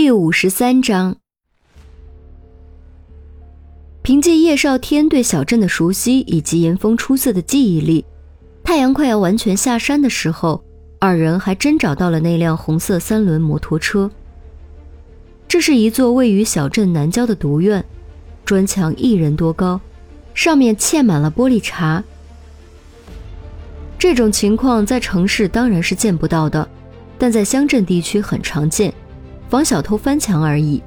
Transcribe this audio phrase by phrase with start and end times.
[0.00, 1.16] 第五十三章，
[4.00, 8.04] 凭借叶少天对小镇的熟悉以及严峰出色的记忆力，
[8.62, 10.62] 太阳快要完全下山的时候，
[11.00, 14.08] 二人还真找到了那辆红色三轮摩托车。
[15.48, 17.84] 这是一座位于小镇南郊的独院，
[18.44, 19.80] 砖墙一人多高，
[20.32, 22.00] 上面嵌满了玻璃碴。
[23.98, 26.68] 这种情况在城市当然是见不到的，
[27.18, 28.94] 但在乡镇地区很常见。
[29.48, 30.82] 防小偷翻墙而已。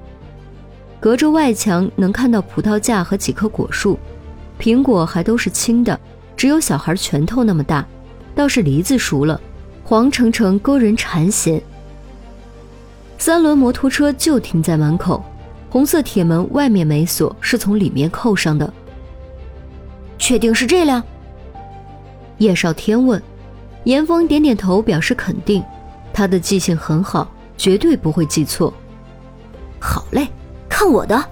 [1.00, 3.98] 隔着外墙能看到葡萄架和几棵果树，
[4.60, 6.00] 苹果还都是青的，
[6.38, 7.86] 只有小孩拳头那么大。
[8.36, 9.40] 倒是梨子熟了，
[9.84, 11.62] 黄澄澄，勾人馋涎。
[13.18, 15.24] 三轮摩托车就停在门口，
[15.70, 18.72] 红色铁门外面没锁，是从里面扣上的。
[20.18, 21.04] 确定是这辆？
[22.38, 23.22] 叶少天问。
[23.84, 25.64] 严峰点点头，表示肯定。
[26.14, 27.30] 他的记性很好。
[27.62, 28.74] 绝对不会记错。
[29.80, 30.28] 好嘞，
[30.68, 31.24] 看我的！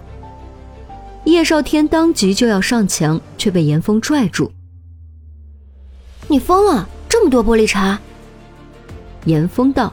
[1.23, 4.51] 叶少天当即就要上墙，却被严峰拽住。
[6.27, 6.87] 你疯了？
[7.09, 7.97] 这么多玻璃碴！
[9.25, 9.91] 严峰道：“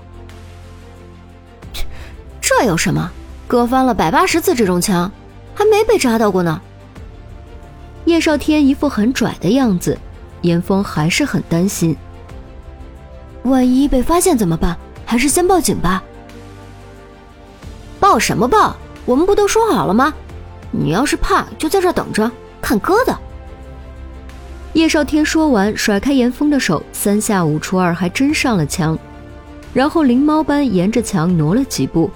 [2.39, 3.11] 这有什么？
[3.48, 5.11] 割翻了百八十次这种墙，
[5.55, 6.61] 还没被扎到过呢。”
[8.05, 9.98] 叶少天一副很拽的样子，
[10.42, 11.96] 严峰还是很担心。
[13.44, 14.77] 万一被发现怎么办？
[15.06, 16.05] 还是先报警吧。
[18.06, 18.76] 报什么报？
[19.04, 20.14] 我们不都说好了吗？
[20.70, 22.30] 你要是怕，就在这等着
[22.62, 23.18] 看哥的。
[24.74, 28.96] 叶少天说完，甩开严峰的手，三下五除二还真上了墙，
[29.74, 32.08] 然后灵猫般沿着墙挪了几步，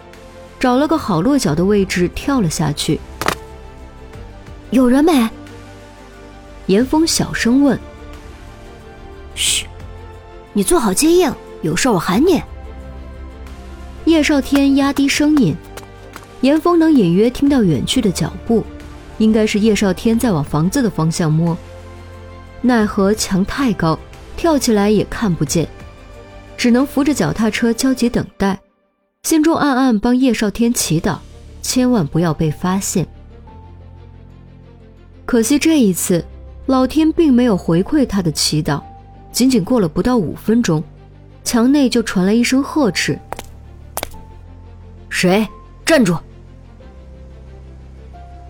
[0.61, 3.01] 找了个好落脚的位置跳了下去。
[4.71, 5.29] 有人没？
[6.67, 7.77] 严峰小声问。
[9.35, 9.67] 嘘，
[10.53, 12.41] 你做好接应，有事我喊你。
[14.05, 15.57] 叶少天压低声音。
[16.41, 18.65] 严峰能隐约听到远去的脚步，
[19.19, 21.57] 应该是叶少天在往房子的方向摸。
[22.63, 23.99] 奈何墙太高，
[24.37, 25.69] 跳起来也看不见，
[26.57, 28.59] 只能扶着脚踏车焦急等待，
[29.23, 31.19] 心中暗暗帮叶少天祈祷，
[31.61, 33.07] 千万不要被发现。
[35.27, 36.25] 可惜这一次，
[36.67, 38.81] 老天并没有回馈他的祈祷，
[39.31, 40.83] 仅仅过了不到五分钟，
[41.45, 43.19] 墙内就传来一声呵斥
[45.11, 45.47] ：“谁？
[45.85, 46.17] 站住！”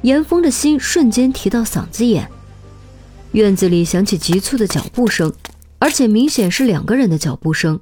[0.02, 2.30] 严峰的心瞬间提到嗓子眼，
[3.32, 5.32] 院子里响起急促的脚步声，
[5.78, 7.80] 而且明显是两个人的脚步声。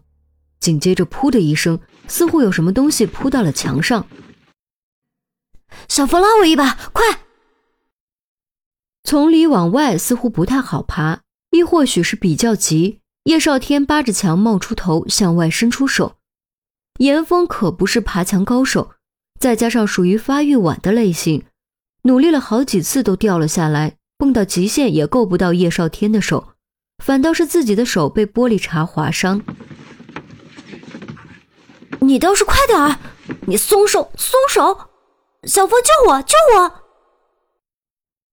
[0.58, 4.06] 紧接着，噗的一声，似乎有什么东西扑到了墙上。
[5.86, 7.20] 小冯，拉我一把，快！
[9.04, 12.98] 从里往外似乎不太好爬，亦或许是比较急。
[13.24, 16.16] 叶少天扒着墙冒出头，向外伸出手。
[16.98, 18.90] 严峰可不是爬墙高手，
[19.38, 21.44] 再加上属于发育晚的类型。
[22.08, 26.54] 努力了好几次都掉了下来，蹦到极限也够不到叶少天的手，
[27.04, 29.42] 反倒是自己的手被玻璃碴划伤。
[32.00, 32.98] 你倒是快点儿！
[33.46, 34.88] 你松手，松手！
[35.42, 36.72] 小峰，救我，救我！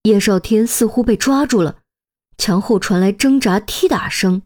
[0.04, 1.80] 叶少天似乎被抓住了，
[2.38, 4.44] 墙后传来挣扎踢打声。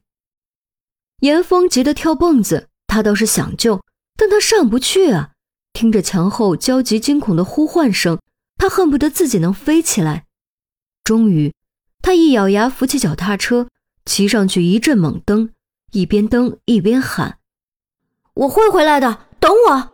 [1.19, 3.83] 严峰急得跳蹦子，他倒是想救，
[4.17, 5.33] 但他上不去啊！
[5.71, 8.17] 听着墙后焦急惊恐的呼唤声。
[8.59, 10.25] 他恨不得自己能飞起来。
[11.03, 11.51] 终于，
[12.03, 13.67] 他一咬牙扶起脚踏车，
[14.05, 15.49] 骑上去一阵猛蹬，
[15.91, 17.39] 一边蹬一边喊
[18.35, 19.93] ：“我会回来的，等我。”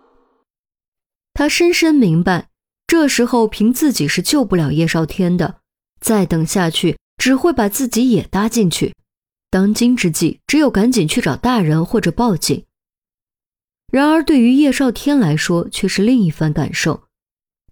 [1.33, 2.49] 他深深明白，
[2.87, 5.61] 这时候凭自己是救不了叶少天的，
[6.01, 8.95] 再等下去只会把自己也搭进去。
[9.49, 12.65] 当今之计，只有赶紧去找大人或者报警。
[13.91, 17.04] 然而，对于叶少天来说，却是另一番感受。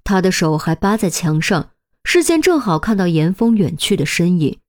[0.04, 1.72] 他的手还扒在墙上，
[2.04, 4.60] 视线正好看到严峰远去的身影。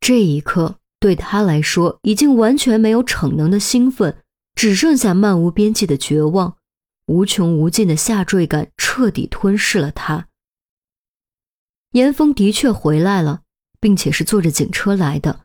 [0.00, 4.16] 这一刻，对他来说已经完全没有逞能的兴奋，
[4.54, 6.56] 只剩下漫无边际的绝望，
[7.06, 10.28] 无穷无尽的下坠感彻底吞噬了他。
[11.92, 13.42] 严峰的确回来了，
[13.80, 15.40] 并且是坐着警车来的。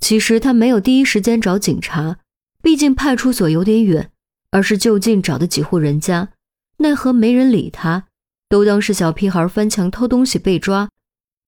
[0.00, 2.18] 其实他没有第一时间找警察，
[2.62, 4.10] 毕竟派出所有点远，
[4.50, 6.30] 而是就近找的几户人家，
[6.78, 8.06] 奈何没人理他。
[8.48, 10.88] 都当是小屁孩翻墙偷东西被抓，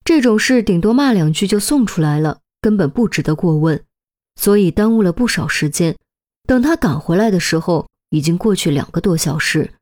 [0.04, 3.82] 这种事顶多骂两句就送出来了，根本不值得过问，
[4.36, 5.96] 所以耽误了不少时间。
[6.46, 9.72] 等他赶回来的时候，已经过去两个多小时。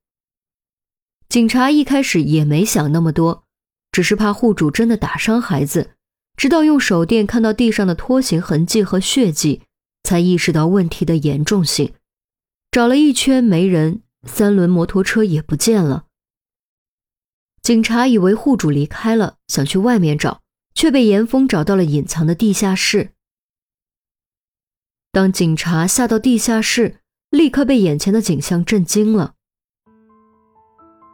[1.29, 3.45] 警察一开始也没想那么多，
[3.93, 5.91] 只是怕户主真的打伤孩子，
[6.37, 9.63] 直到用手电看到地上的拖行痕迹和血迹，
[10.05, 11.93] 才意识到问题的严重性。
[12.71, 16.07] 找了一圈没人，三轮摩托车也不见了。
[17.65, 20.43] 警察以为户主离开了，想去外面找，
[20.75, 23.13] 却被严峰找到了隐藏的地下室。
[25.11, 26.99] 当警察下到地下室，
[27.31, 29.33] 立刻被眼前的景象震惊了。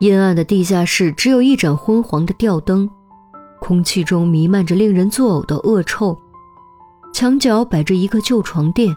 [0.01, 2.91] 阴暗的地下室只有一盏昏黄的吊灯，
[3.61, 6.19] 空气中弥漫着令人作呕的恶臭。
[7.15, 8.97] 墙角摆着一个旧床垫，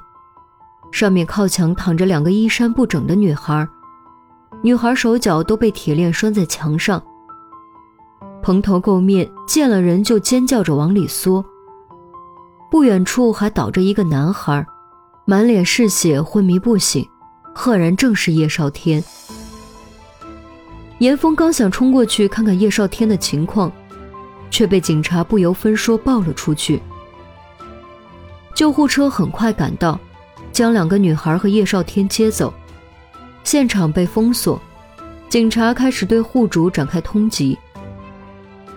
[0.91, 3.67] 上面靠墙躺着两个衣衫不整的女孩，
[4.63, 7.03] 女孩手脚都被铁链拴在墙上。
[8.43, 11.43] 蓬头垢面，见了人就尖叫着往里缩。
[12.69, 14.65] 不远处还倒着一个男孩，
[15.23, 17.07] 满脸是血，昏迷不醒，
[17.55, 19.01] 赫然正是叶少天。
[20.97, 23.71] 严峰刚想冲过去看看叶少天的情况，
[24.51, 26.81] 却被警察不由分说抱了出去。
[28.53, 29.97] 救护车很快赶到，
[30.51, 32.53] 将两个女孩和叶少天接走。
[33.45, 34.61] 现场被封锁，
[35.29, 37.57] 警察开始对户主展开通缉。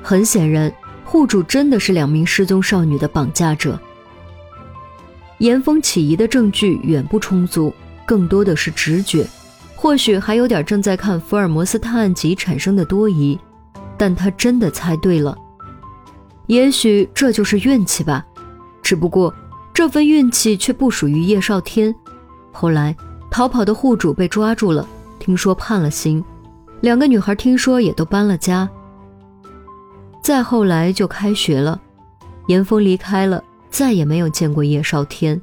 [0.09, 0.73] 很显然，
[1.05, 3.77] 户主真的是两名失踪少女的绑架者。
[5.39, 7.75] 严峰起疑的证据远不充足，
[8.07, 9.27] 更多的是直觉，
[9.75, 13.37] 或许还有点正在看福尔摩斯探案集产生的多疑，
[13.99, 15.37] 但他真的猜对了。
[16.47, 18.25] 也许这就是运气吧，
[18.81, 19.35] 只不过
[19.75, 21.93] 这份运气却不属于叶少天。
[22.53, 22.97] 后来
[23.29, 24.87] 逃跑的户主被抓住了，
[25.19, 26.25] 听说判了刑，
[26.81, 28.71] 两个女孩听说也都搬了家。
[30.27, 31.81] 再后来就开学了，
[32.49, 35.41] 严峰离开了，再也没有见过叶少天。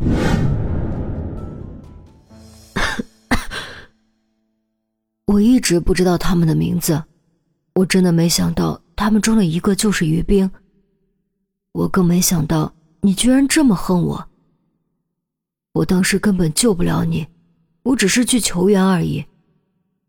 [5.26, 7.04] 我一直不知道他们的名字，
[7.74, 10.50] 我真的没想到他们中的一个就是于冰。
[11.72, 12.72] 我更没想到
[13.02, 14.26] 你居然这么恨我。
[15.74, 17.26] 我当时根本救不了你，
[17.82, 19.22] 我只是去求援而已，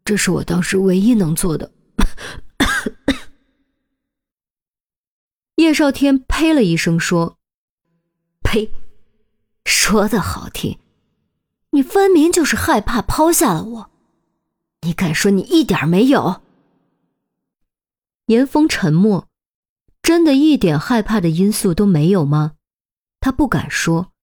[0.05, 1.69] 这是我当时唯一能做的。
[5.67, 7.37] 叶少天呸了一声说
[8.41, 8.71] ：“呸，
[9.65, 10.79] 说的好听，
[11.71, 13.89] 你分明就是害怕抛下了我。
[14.83, 16.39] 你敢说你一点没有？”
[18.27, 19.27] 严峰沉默，
[20.01, 22.53] 真的一点害怕的因素都没有吗？
[23.19, 24.13] 他不敢说，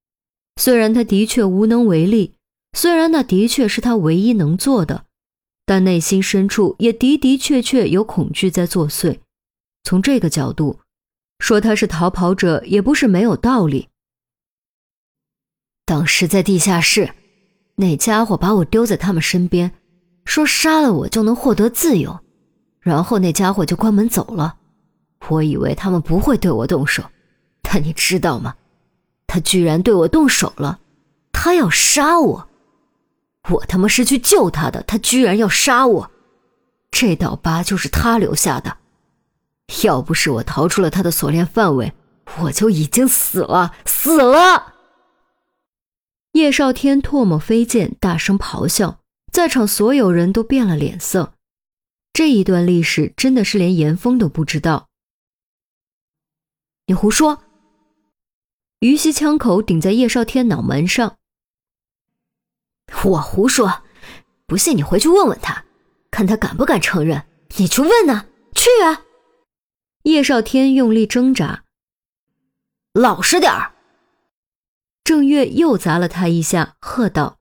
[0.56, 2.32] 虽然他的确无能为力，
[2.73, 5.05] 虽然那的确是他唯一能做的。
[5.67, 9.19] 但内心深处也的的确确有恐惧在作祟。
[9.82, 10.81] 从这个角度
[11.38, 13.88] 说，他是逃跑者也不是没有道理。
[15.84, 17.10] 当时在地下室，
[17.76, 19.72] 那家伙把我丢在他们身边，
[20.25, 22.19] 说杀了我就能获得自由，
[22.81, 24.56] 然后那家伙就关门走了。
[25.28, 27.02] 我以为他们不会对我动手，
[27.62, 28.54] 但你知道吗？
[29.26, 30.78] 他居然对我动手了，
[31.32, 32.48] 他要杀我。
[33.50, 36.10] 我他妈是去救他的，他居然要杀我！
[36.90, 38.76] 这道疤就是他留下的，
[39.84, 41.93] 要不是我逃出了他的锁链范围，
[42.40, 44.75] 我就已经死了，死了！
[46.32, 49.00] 叶少天唾沫飞溅，大声咆哮，
[49.32, 51.34] 在场所有人都变了脸色。
[52.12, 54.88] 这一段历史真的是连严峰都不知道。
[56.87, 57.43] 你胡说！
[58.81, 61.16] 于西枪口顶在叶少天脑门上。
[63.05, 63.82] 我胡说，
[64.46, 65.64] 不信你回去问问他，
[66.11, 67.25] 看他敢不敢承认。
[67.56, 69.03] 你去问呢，去啊！
[70.04, 71.64] 叶少天用力挣扎，
[72.92, 73.73] 老实点儿。
[75.02, 77.38] 郑月又砸了他一下，喝道：“